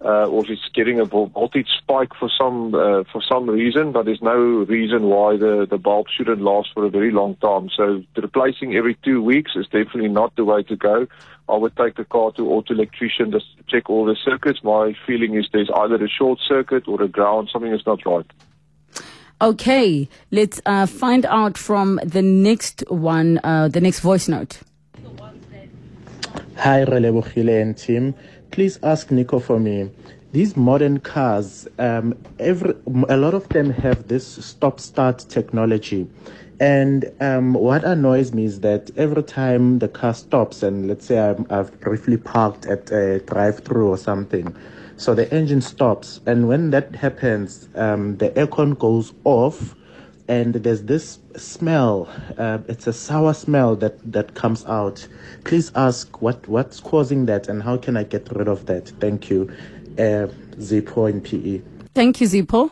Uh, 0.01 0.29
or 0.29 0.45
it's 0.49 0.69
getting 0.75 1.01
a 1.01 1.05
voltage 1.05 1.67
spike 1.77 2.13
for 2.21 2.31
some 2.39 2.73
uh, 2.73 3.03
for 3.13 3.21
some 3.21 3.51
reason, 3.51 3.91
but 3.91 4.05
there's 4.05 4.23
no 4.23 4.37
reason 4.37 5.03
why 5.07 5.37
the, 5.37 5.67
the 5.69 5.77
bulb 5.77 6.07
shouldn't 6.17 6.41
last 6.41 6.69
for 6.73 6.85
a 6.85 6.89
very 6.89 7.11
long 7.11 7.35
time. 7.37 7.69
So 7.77 8.05
replacing 8.17 8.77
every 8.77 8.97
two 9.05 9.21
weeks 9.21 9.53
is 9.57 9.67
definitely 9.67 10.07
not 10.09 10.37
the 10.37 10.45
way 10.45 10.63
to 10.63 10.77
go. 10.77 11.09
I 11.49 11.57
would 11.57 11.77
take 11.77 11.97
the 11.97 12.05
car 12.05 12.31
to 12.33 12.49
auto 12.49 12.75
electrician 12.75 13.33
just 13.33 13.47
to 13.57 13.65
check 13.67 13.91
all 13.91 14.05
the 14.05 14.15
circuits. 14.25 14.61
My 14.63 14.95
feeling 15.05 15.35
is 15.35 15.49
there's 15.53 15.71
either 15.75 15.97
a 15.97 16.09
short 16.09 16.39
circuit 16.47 16.87
or 16.87 17.03
a 17.03 17.09
ground. 17.09 17.49
Something 17.53 17.73
is 17.73 17.85
not 17.85 18.07
right. 18.07 18.27
Okay, 19.41 20.09
let's 20.31 20.61
uh, 20.67 20.87
find 20.87 21.25
out 21.27 21.57
from 21.57 22.01
the 22.05 22.23
next 22.23 22.85
one, 22.89 23.41
uh, 23.45 23.69
the 23.69 23.81
next 23.81 24.01
voice 24.01 24.29
note. 24.29 24.61
Hi, 26.57 26.85
Relebogile 26.85 27.63
and 27.63 27.79
team. 27.79 28.15
Please 28.51 28.79
ask 28.83 29.11
Nico 29.11 29.39
for 29.39 29.61
me. 29.61 29.91
These 30.33 30.57
modern 30.57 31.01
cars, 31.01 31.67
um, 31.79 32.15
every 32.39 32.75
a 33.09 33.17
lot 33.17 33.33
of 33.35 33.49
them 33.49 33.71
have 33.71 34.09
this 34.09 34.27
stop-start 34.27 35.21
technology, 35.29 36.07
and 36.61 37.11
um, 37.21 37.55
what 37.55 37.83
annoys 37.85 38.35
me 38.35 38.45
is 38.45 38.61
that 38.61 38.91
every 38.97 39.23
time 39.23 39.79
the 39.79 39.89
car 39.89 40.13
stops, 40.13 40.63
and 40.63 40.87
let's 40.87 41.07
say 41.07 41.19
i 41.19 41.35
have 41.49 41.81
briefly 41.81 42.19
parked 42.19 42.67
at 42.67 42.91
a 42.91 43.21
drive-through 43.21 43.89
or 43.89 43.97
something, 43.97 44.55
so 44.97 45.15
the 45.15 45.33
engine 45.33 45.63
stops, 45.63 46.21
and 46.27 46.47
when 46.47 46.71
that 46.71 46.95
happens, 46.97 47.69
um, 47.75 48.17
the 48.19 48.29
aircon 48.31 48.79
goes 48.79 49.15
off, 49.25 49.75
and 50.29 50.55
there's 50.55 50.83
this 50.83 51.19
smell. 51.37 52.09
Uh, 52.37 52.59
it's 52.69 52.87
a 52.87 52.93
sour 52.93 53.35
smell 53.35 53.75
that 53.77 54.13
that 54.13 54.35
comes 54.35 54.65
out. 54.67 55.07
Please 55.45 55.73
ask 55.75 56.21
what 56.23 56.47
what's 56.47 56.81
causing 56.81 57.27
that 57.27 57.49
and 57.49 57.63
how 57.63 57.77
can 57.77 57.97
I 57.97 58.05
get 58.05 58.29
rid 58.33 58.49
of 58.49 58.67
that? 58.67 58.89
Thank 59.01 59.31
you, 59.31 59.51
uh, 59.99 60.29
Zippo 60.59 61.11
in 61.11 61.21
PE. 61.21 61.63
Thank 61.95 62.21
you, 62.21 62.27
Zippo. 62.27 62.71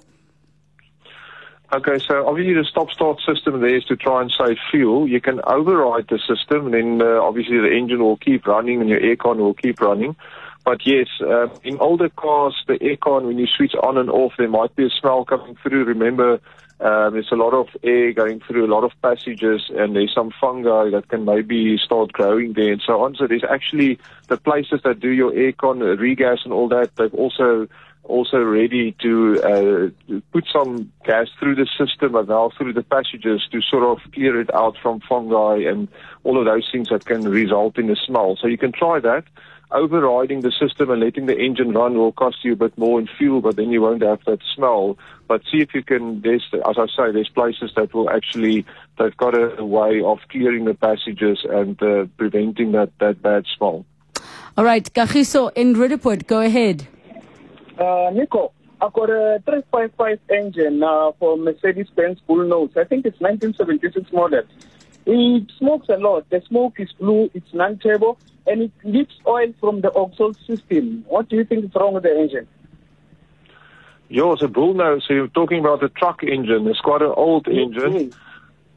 Okay, 1.73 1.99
so 1.99 2.25
obviously 2.29 2.55
the 2.55 2.65
stop-start 2.65 3.19
system 3.27 3.61
there 3.61 3.75
is 3.75 3.85
to 3.87 3.97
try 3.97 4.23
and 4.23 4.31
save 4.31 4.57
fuel. 4.71 5.09
You 5.09 5.21
can 5.21 5.41
override 5.49 6.07
the 6.09 6.19
system, 6.19 6.67
and 6.67 6.75
then 6.75 7.03
uh, 7.03 7.21
obviously 7.21 7.59
the 7.59 7.73
engine 7.73 7.99
will 7.99 8.19
keep 8.19 8.47
running 8.47 8.81
and 8.81 8.89
your 8.89 9.01
aircon 9.01 9.39
will 9.39 9.55
keep 9.55 9.81
running. 9.81 10.15
But 10.65 10.87
yes, 10.87 11.09
uh, 11.21 11.49
in 11.65 11.79
older 11.79 12.09
cars, 12.09 12.55
the 12.69 12.75
aircon, 12.75 13.27
when 13.27 13.39
you 13.39 13.47
switch 13.47 13.75
on 13.83 13.99
and 13.99 14.09
off, 14.11 14.35
there 14.39 14.49
might 14.49 14.77
be 14.77 14.87
a 14.87 14.91
smell 14.91 15.25
coming 15.25 15.57
through. 15.63 15.85
Remember, 15.85 16.41
um, 16.79 17.15
there's 17.15 17.33
a 17.33 17.37
lot 17.37 17.55
of 17.55 17.69
air 17.83 18.13
going 18.13 18.41
through 18.41 18.67
a 18.67 18.73
lot 18.73 18.85
of 18.85 18.93
passages, 19.01 19.71
and 19.75 19.97
there's 19.97 20.13
some 20.15 20.31
fungi 20.39 20.91
that 20.91 21.09
can 21.09 21.25
maybe 21.25 21.79
start 21.79 22.13
growing 22.13 22.53
there 22.53 22.73
and 22.73 22.83
so 22.85 23.03
on. 23.03 23.15
So 23.15 23.27
there's 23.27 23.45
actually 23.49 23.99
the 24.29 24.37
places 24.37 24.81
that 24.85 25.01
do 25.01 25.09
your 25.09 25.33
aircon, 25.33 25.81
uh, 25.81 25.97
regas, 25.97 26.45
and 26.45 26.53
all 26.53 26.69
that. 26.69 26.95
They've 26.97 27.15
also 27.15 27.69
also 28.09 28.39
ready 28.39 28.95
to, 29.03 29.43
uh, 29.43 30.21
put 30.33 30.47
some 30.53 30.93
gas 31.05 31.27
through 31.41 31.57
the 31.57 31.67
system 31.77 32.15
and 32.15 32.29
now 32.29 32.51
through 32.57 32.73
the 32.73 32.83
passages 32.85 33.43
to 33.51 33.61
sort 33.61 33.83
of 33.83 33.99
clear 34.13 34.41
it 34.41 34.55
out 34.55 34.77
from 34.81 35.01
fungi 35.01 35.57
and 35.69 35.89
all 36.23 36.39
of 36.39 36.45
those 36.45 36.69
things 36.71 36.89
that 36.89 37.05
can 37.05 37.23
result 37.29 37.77
in 37.79 37.91
a 37.91 37.97
smell. 37.97 38.37
So 38.41 38.47
you 38.47 38.59
can 38.59 38.71
try 38.71 39.01
that 39.01 39.25
overriding 39.71 40.41
the 40.41 40.53
system 40.53 40.91
and 40.91 41.01
letting 41.01 41.27
the 41.27 41.37
engine 41.37 41.73
run 41.73 41.95
will 41.95 42.13
cost 42.13 42.45
you 42.45 42.53
a 42.53 42.57
bit 42.57 42.77
more 42.79 43.01
in 43.01 43.09
fuel, 43.19 43.41
but 43.41 43.57
then 43.57 43.71
you 43.71 43.81
won't 43.83 44.03
have 44.03 44.21
that 44.27 44.39
smell. 44.55 44.97
But 45.29 45.43
see 45.51 45.59
if 45.59 45.75
you 45.75 45.83
can, 45.83 46.21
there's, 46.21 46.45
as 46.53 46.77
I 46.79 46.87
say, 46.87 47.13
there's 47.13 47.29
places 47.29 47.73
that 47.77 47.93
will 47.93 48.09
actually, 48.11 48.65
they've 48.99 49.17
got 49.17 49.35
a, 49.35 49.59
a 49.59 49.65
way 49.65 50.01
of 50.01 50.19
clearing 50.31 50.65
the 50.65 50.75
passages 50.75 51.45
and 51.49 51.81
uh, 51.83 52.07
preventing 52.17 52.73
that, 52.73 52.91
that 53.01 53.23
bad 53.23 53.45
smell. 53.57 53.85
All 54.57 54.65
right, 54.65 54.91
Kagiso 54.93 55.51
in 55.55 55.75
Roodepoort, 55.75 56.27
go 56.27 56.41
ahead. 56.41 56.87
Uh, 57.79 58.11
Nico, 58.13 58.53
I've 58.81 58.93
got 58.93 59.11
a 59.11 59.43
355 59.45 60.19
engine 60.31 60.83
uh, 60.83 61.13
for 61.19 61.37
Mercedes-Benz 61.37 62.21
Bullnose. 62.29 62.77
I 62.77 62.85
think 62.85 63.05
it's 63.05 63.21
1976 63.21 64.13
model. 64.13 64.43
It 65.07 65.53
smokes 65.59 65.89
a 65.89 65.97
lot. 65.97 66.29
The 66.31 66.43
smoke 66.49 66.81
is 66.81 66.93
blue, 66.93 67.31
it's 67.33 67.55
non-turbo, 67.55 68.19
and 68.47 68.63
it 68.63 68.73
leaks 68.83 69.15
oil 69.27 69.55
from 69.61 69.81
the 69.81 69.89
exhaust 69.89 70.45
system. 70.47 71.05
What 71.09 71.29
do 71.29 71.37
you 71.37 71.45
think 71.45 71.65
is 71.65 71.75
wrong 71.75 71.95
with 71.95 72.03
the 72.03 72.19
engine? 72.19 72.49
It's 74.11 74.43
a 74.43 74.47
Bullnose. 74.47 75.03
So 75.07 75.15
you're 75.15 75.29
talking 75.29 75.61
about 75.61 75.81
the 75.81 75.89
truck 75.89 76.23
engine. 76.23 76.67
It's 76.67 76.81
quite 76.81 77.03
an 77.03 77.13
old 77.17 77.49
engine. 77.49 78.13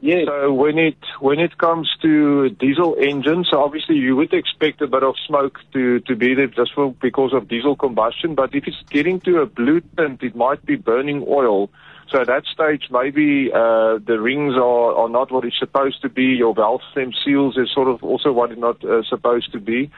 Yes. 0.00 0.26
So 0.26 0.52
when 0.52 0.78
it 0.78 0.96
when 1.20 1.38
it 1.38 1.58
comes 1.58 1.90
to 2.00 2.48
diesel 2.48 2.96
engines, 2.98 3.48
so 3.50 3.62
obviously 3.62 3.96
you 3.96 4.16
would 4.16 4.32
expect 4.32 4.80
a 4.80 4.86
bit 4.86 5.02
of 5.02 5.14
smoke 5.26 5.60
to 5.74 6.00
to 6.00 6.16
be 6.16 6.34
there 6.34 6.46
just 6.46 6.72
for, 6.74 6.92
because 7.02 7.34
of 7.34 7.48
diesel 7.48 7.76
combustion. 7.76 8.34
But 8.34 8.54
if 8.54 8.66
it's 8.66 8.82
getting 8.88 9.20
to 9.20 9.40
a 9.42 9.46
blue 9.46 9.82
tint, 9.96 10.22
it 10.22 10.34
might 10.34 10.64
be 10.64 10.76
burning 10.76 11.24
oil. 11.28 11.68
So 12.10 12.20
at 12.20 12.26
that 12.26 12.44
stage, 12.46 12.88
maybe 12.90 13.52
uh, 13.52 13.98
the 14.04 14.18
rings 14.20 14.54
are, 14.54 14.94
are 14.94 15.08
not 15.08 15.30
what 15.30 15.44
it's 15.44 15.58
supposed 15.58 16.02
to 16.02 16.08
be. 16.08 16.24
Your 16.24 16.54
valve 16.54 16.80
stem 16.90 17.12
seals 17.24 17.56
is 17.56 17.70
sort 17.72 17.88
of 17.88 18.02
also 18.02 18.32
what 18.32 18.50
it's 18.50 18.60
not 18.60 18.84
uh, 18.84 19.02
supposed 19.04 19.52
to 19.52 19.60
be. 19.60 19.90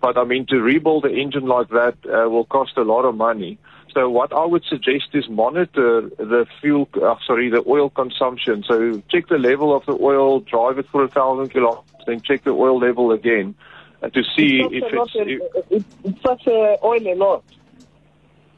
But 0.00 0.18
I 0.18 0.24
mean, 0.24 0.46
to 0.46 0.60
rebuild 0.60 1.04
the 1.04 1.10
engine 1.10 1.46
like 1.46 1.68
that 1.68 1.94
uh, 2.06 2.28
will 2.28 2.46
cost 2.46 2.76
a 2.76 2.82
lot 2.82 3.04
of 3.04 3.14
money. 3.16 3.58
So 3.94 4.08
what 4.08 4.32
I 4.32 4.44
would 4.44 4.64
suggest 4.64 5.08
is 5.12 5.28
monitor 5.28 6.02
the 6.16 6.46
fuel, 6.60 6.88
uh, 7.02 7.16
sorry, 7.26 7.50
the 7.50 7.62
oil 7.66 7.90
consumption. 7.90 8.64
So 8.66 9.02
check 9.08 9.28
the 9.28 9.38
level 9.38 9.74
of 9.74 9.84
the 9.86 9.96
oil, 10.00 10.40
drive 10.40 10.78
it 10.78 10.88
for 10.88 11.04
a 11.04 11.08
thousand 11.08 11.50
kilometers, 11.50 11.84
then 12.06 12.20
check 12.20 12.44
the 12.44 12.50
oil 12.50 12.78
level 12.78 13.12
again 13.12 13.54
uh, 14.02 14.08
to 14.08 14.22
see 14.36 14.60
it 14.60 14.72
if 14.72 14.84
it's, 14.92 15.12
it's. 15.14 15.42
If, 15.70 15.70
it, 15.70 15.84
it 16.04 16.22
sucks 16.22 16.46
uh, 16.46 16.76
oil 16.82 17.06
a 17.06 17.14
lot. 17.14 17.44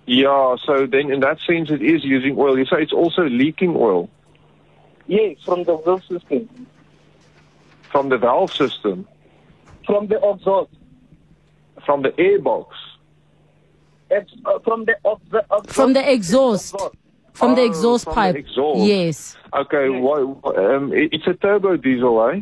Yeah, 0.06 0.56
so 0.64 0.86
then 0.86 1.10
in 1.12 1.20
that 1.20 1.38
sense 1.40 1.70
it 1.70 1.82
is 1.82 2.04
using 2.04 2.36
oil. 2.38 2.58
You 2.58 2.66
say 2.66 2.82
it's 2.82 2.92
also 2.92 3.22
leaking 3.24 3.74
oil 3.76 4.08
Yes, 5.06 5.36
from 5.44 5.64
the 5.64 5.76
valve 5.78 6.04
system, 6.04 6.48
from 7.90 8.08
the 8.08 8.18
valve 8.18 8.52
system, 8.52 9.06
from 9.86 10.06
the 10.06 10.16
exhaust, 10.30 10.70
from 11.84 12.02
the 12.02 12.10
airbox. 12.12 12.66
Ex- 14.10 14.32
uh, 14.44 14.58
from 14.60 14.84
the 14.84 14.94
ex- 15.04 15.20
the 15.30 15.38
exhaust. 15.40 15.74
From 15.74 15.92
the 15.94 16.12
exhaust. 16.12 16.76
From 17.34 17.54
the 17.54 17.62
Oh, 17.62 17.66
exhaust 17.66 18.04
from 18.04 18.12
the 18.12 18.20
pipe. 18.20 18.36
exhaust. 18.36 18.80
Yes. 18.80 19.36
Okay, 19.54 19.88
Yes. 19.90 20.02
why, 20.02 20.20
um, 20.74 20.92
it's 20.92 21.26
a 21.26 21.34
turbo 21.34 21.76
diesel, 21.76 22.22
eh? 22.28 22.40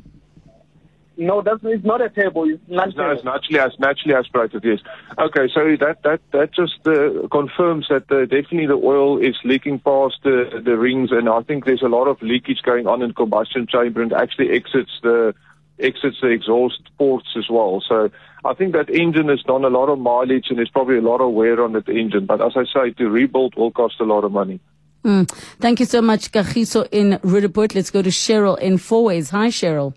No, 1.20 1.42
that's 1.42 1.60
it's 1.64 1.84
not 1.84 2.00
a 2.00 2.08
table. 2.08 2.48
It's 2.48 2.62
not 2.66 2.96
No, 2.96 3.10
it's 3.10 3.22
naturally 3.22 3.60
as 3.60 3.78
naturally 3.78 4.14
aspirated. 4.14 4.64
Yes. 4.64 4.80
Okay, 5.18 5.48
so 5.52 5.76
that 5.76 6.02
that 6.02 6.20
that 6.32 6.54
just 6.54 6.80
uh, 6.86 7.28
confirms 7.28 7.88
that 7.90 8.10
uh, 8.10 8.20
definitely 8.24 8.66
the 8.66 8.80
oil 8.82 9.18
is 9.18 9.36
leaking 9.44 9.80
past 9.80 10.16
the 10.24 10.62
the 10.64 10.78
rings, 10.78 11.12
and 11.12 11.28
I 11.28 11.42
think 11.42 11.66
there's 11.66 11.82
a 11.82 11.88
lot 11.88 12.06
of 12.08 12.22
leakage 12.22 12.62
going 12.62 12.86
on 12.86 13.02
in 13.02 13.12
combustion 13.12 13.66
chamber 13.66 14.00
and 14.00 14.14
actually 14.14 14.50
exits 14.50 14.92
the 15.02 15.34
exits 15.78 16.16
the 16.22 16.28
exhaust 16.28 16.80
ports 16.96 17.28
as 17.36 17.50
well. 17.50 17.84
So 17.86 18.10
I 18.46 18.54
think 18.54 18.72
that 18.72 18.88
engine 18.88 19.28
has 19.28 19.42
done 19.42 19.66
a 19.66 19.68
lot 19.78 19.90
of 19.90 19.98
mileage 19.98 20.46
and 20.48 20.56
there's 20.56 20.70
probably 20.70 20.96
a 20.96 21.02
lot 21.02 21.20
of 21.20 21.32
wear 21.32 21.62
on 21.62 21.74
that 21.74 21.88
engine. 21.90 22.24
But 22.24 22.40
as 22.40 22.52
I 22.56 22.64
say, 22.64 22.92
to 22.92 23.10
rebuild 23.10 23.56
will 23.56 23.72
cost 23.72 23.96
a 24.00 24.04
lot 24.04 24.24
of 24.24 24.32
money. 24.32 24.58
Mm. 25.04 25.30
Thank 25.60 25.80
you 25.80 25.86
so 25.86 26.00
much, 26.00 26.32
Kagiso 26.32 26.88
in 26.90 27.18
Roodepoort. 27.22 27.74
Let's 27.74 27.90
go 27.90 28.00
to 28.00 28.10
Cheryl 28.10 28.58
in 28.58 28.78
Fourways. 28.78 29.30
Hi, 29.30 29.48
Cheryl. 29.48 29.94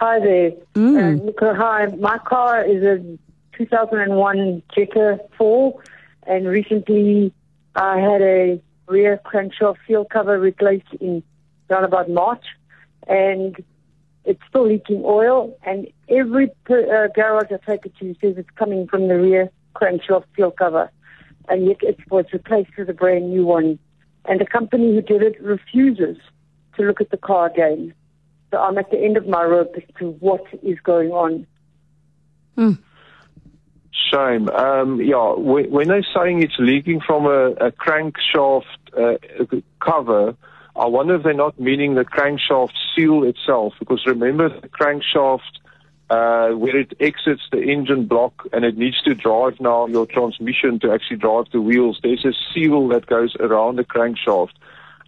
Hi 0.00 0.18
there. 0.18 0.52
Mm. 0.76 0.96
Uh, 0.96 1.24
Nico, 1.26 1.52
hi. 1.54 1.84
My 1.98 2.16
car 2.16 2.64
is 2.64 2.82
a 2.82 3.04
2001 3.58 4.62
Jetta 4.74 5.20
4, 5.36 5.82
and 6.26 6.48
recently 6.48 7.34
I 7.76 7.98
had 7.98 8.22
a 8.22 8.62
rear 8.86 9.20
crankshaft 9.26 9.76
seal 9.86 10.06
cover 10.06 10.40
replaced 10.40 10.86
in 11.02 11.22
around 11.68 11.84
about 11.84 12.08
March, 12.08 12.46
and 13.08 13.62
it's 14.24 14.40
still 14.48 14.68
leaking 14.68 15.02
oil. 15.04 15.54
And 15.66 15.86
every 16.08 16.50
per, 16.64 17.04
uh, 17.04 17.08
garage 17.08 17.52
I 17.52 17.58
take 17.70 17.84
it 17.84 17.92
to 17.98 18.14
says 18.22 18.38
it's 18.38 18.48
coming 18.56 18.88
from 18.88 19.06
the 19.08 19.18
rear 19.18 19.50
crankshaft 19.76 20.24
seal 20.34 20.50
cover, 20.50 20.90
and 21.50 21.66
yet 21.66 21.82
it 21.82 21.98
was 22.10 22.24
replaced 22.32 22.74
with 22.78 22.88
a 22.88 22.94
brand 22.94 23.28
new 23.28 23.44
one. 23.44 23.78
And 24.24 24.40
the 24.40 24.46
company 24.46 24.94
who 24.94 25.02
did 25.02 25.20
it 25.20 25.38
refuses 25.42 26.16
to 26.78 26.84
look 26.84 27.02
at 27.02 27.10
the 27.10 27.18
car 27.18 27.48
again. 27.48 27.92
So 28.50 28.58
I'm 28.58 28.78
at 28.78 28.90
the 28.90 28.98
end 28.98 29.16
of 29.16 29.26
my 29.26 29.44
rope 29.44 29.74
as 29.76 29.82
to 29.98 30.10
what 30.20 30.44
is 30.62 30.78
going 30.80 31.10
on. 31.10 31.46
Shame. 34.12 34.48
Um, 34.48 35.00
yeah, 35.00 35.34
when, 35.34 35.70
when 35.70 35.88
they're 35.88 36.06
saying 36.14 36.42
it's 36.42 36.58
leaking 36.58 37.00
from 37.00 37.26
a, 37.26 37.50
a 37.52 37.70
crankshaft 37.70 38.64
uh, 38.96 39.16
cover, 39.80 40.34
I 40.74 40.86
wonder 40.86 41.14
if 41.16 41.22
they're 41.22 41.34
not 41.34 41.60
meaning 41.60 41.94
the 41.94 42.04
crankshaft 42.04 42.72
seal 42.94 43.24
itself, 43.24 43.74
because 43.78 44.04
remember 44.06 44.48
the 44.48 44.68
crankshaft 44.68 45.40
uh, 46.10 46.50
where 46.56 46.76
it 46.76 46.92
exits 46.98 47.42
the 47.52 47.62
engine 47.62 48.06
block 48.06 48.48
and 48.52 48.64
it 48.64 48.76
needs 48.76 49.00
to 49.02 49.14
drive 49.14 49.60
now 49.60 49.86
your 49.86 50.06
transmission 50.06 50.80
to 50.80 50.92
actually 50.92 51.18
drive 51.18 51.44
the 51.52 51.60
wheels. 51.60 52.00
There's 52.02 52.24
a 52.24 52.32
seal 52.52 52.88
that 52.88 53.06
goes 53.06 53.36
around 53.38 53.76
the 53.76 53.84
crankshaft. 53.84 54.54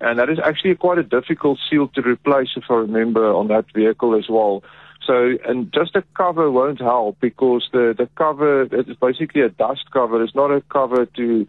And 0.03 0.19
that 0.19 0.29
is 0.29 0.39
actually 0.45 0.75
quite 0.75 0.99
a 0.99 1.05
difficult 1.05 1.61
seal 1.71 1.87
to 1.89 2.03
replace, 2.03 2.49
if 2.57 2.65
I 2.69 2.75
remember, 2.75 3.33
on 3.33 3.47
that 3.49 3.67
vehicle 3.73 4.17
as 4.17 4.29
well. 4.29 4.65
So, 5.07 5.35
and 5.47 5.73
just 5.73 5.95
a 5.95 6.03
cover 6.17 6.51
won't 6.51 6.81
help 6.81 7.19
because 7.21 7.69
the, 7.73 7.95
the 7.97 8.09
cover, 8.17 8.63
it 8.63 8.89
is 8.89 8.97
basically 8.97 9.43
a 9.43 9.49
dust 9.49 9.85
cover. 9.93 10.21
It's 10.23 10.35
not 10.35 10.51
a 10.51 10.61
cover 10.63 11.07
to, 11.07 11.47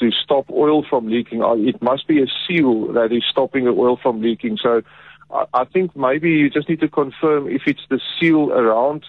to 0.00 0.10
stop 0.10 0.50
oil 0.50 0.84
from 0.88 1.06
leaking. 1.08 1.42
It 1.66 1.80
must 1.80 2.08
be 2.08 2.20
a 2.20 2.26
seal 2.46 2.92
that 2.92 3.12
is 3.12 3.22
stopping 3.30 3.66
the 3.66 3.70
oil 3.70 3.96
from 4.02 4.20
leaking. 4.20 4.58
So 4.60 4.82
I, 5.32 5.44
I 5.54 5.64
think 5.64 5.94
maybe 5.96 6.30
you 6.30 6.50
just 6.50 6.68
need 6.68 6.80
to 6.80 6.88
confirm 6.88 7.48
if 7.48 7.62
it's 7.66 7.86
the 7.88 8.00
seal 8.18 8.50
around 8.52 9.04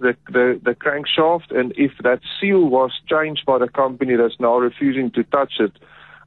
the, 0.00 0.16
the, 0.26 0.60
the 0.62 0.74
crankshaft 0.74 1.50
and 1.50 1.72
if 1.78 1.92
that 2.02 2.20
seal 2.38 2.66
was 2.66 2.92
changed 3.08 3.46
by 3.46 3.56
the 3.56 3.68
company 3.68 4.16
that's 4.16 4.38
now 4.38 4.58
refusing 4.58 5.10
to 5.12 5.24
touch 5.24 5.54
it 5.60 5.72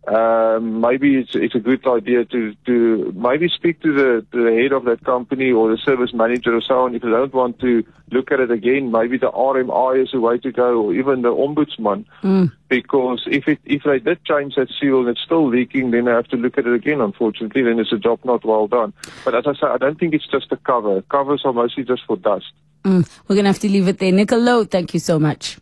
um, 0.08 0.80
maybe 0.80 1.18
it's 1.18 1.36
it's 1.36 1.54
a 1.54 1.60
good 1.60 1.86
idea 1.86 2.24
to 2.24 2.56
to 2.66 3.12
maybe 3.14 3.50
speak 3.50 3.82
to 3.82 3.94
the 3.94 4.26
to 4.32 4.44
the 4.46 4.56
head 4.56 4.72
of 4.72 4.86
that 4.86 5.04
company 5.04 5.52
or 5.52 5.70
the 5.70 5.78
service 5.78 6.14
manager 6.14 6.56
or 6.56 6.62
so 6.62 6.86
on. 6.86 6.96
If 6.96 7.02
they 7.02 7.10
don't 7.10 7.34
want 7.34 7.60
to 7.60 7.84
look 8.12 8.32
at 8.32 8.40
it 8.40 8.50
again, 8.50 8.90
maybe 8.92 9.18
the 9.18 9.32
RMI 9.32 10.04
is 10.04 10.14
a 10.14 10.20
way 10.22 10.38
to 10.38 10.52
go, 10.52 10.82
or 10.82 10.94
even 10.94 11.24
the 11.24 11.34
ombudsman. 11.34 12.06
Because 12.70 13.24
if 13.28 13.50
it 13.50 13.60
if 13.66 13.84
they 13.84 14.00
did 14.00 14.24
change 14.24 14.56
that 14.56 14.70
seal 14.80 15.00
and 15.00 15.10
it's 15.10 15.22
still 15.22 15.48
leaking, 15.48 15.92
then 15.92 16.08
I 16.08 16.16
have 16.16 16.28
to 16.30 16.38
look 16.38 16.58
at 16.58 16.66
it 16.66 16.74
again. 16.74 17.02
Unfortunately, 17.02 17.64
then 17.64 17.78
it's 17.78 17.92
a 17.92 17.98
job 17.98 18.20
not 18.24 18.46
well 18.46 18.68
done. 18.68 18.94
But 19.26 19.36
as 19.36 19.46
I 19.46 19.54
say, 19.56 19.68
I 19.68 19.78
don't 19.78 20.00
think 20.00 20.14
it's 20.14 20.28
just 20.28 20.52
a 20.54 20.58
cover. 20.58 21.02
Covers 21.04 21.42
are 21.44 21.54
mostly 21.54 21.84
just 21.84 22.04
for 22.08 22.16
dust. 22.16 22.54
Mm. 22.86 23.06
We're 23.28 23.36
going 23.36 23.44
to 23.44 23.50
have 23.50 23.60
to 23.60 23.70
leave 23.70 23.90
it 23.90 24.00
there. 24.00 24.14
Nicolo, 24.14 24.64
thank 24.64 24.94
you 24.94 25.02
so 25.02 25.20
much. 25.20 25.58